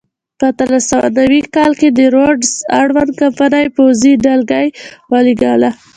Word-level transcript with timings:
په 0.39 0.43
اتلس 0.51 0.83
سوه 0.91 1.07
نوي 1.17 1.41
کال 1.55 1.71
کې 1.79 1.89
د 1.97 1.99
روډز 2.15 2.49
اړوند 2.81 3.11
کمپنۍ 3.21 3.65
پوځي 3.75 4.11
ډلګۍ 4.23 4.67
ولېږله. 5.11 5.69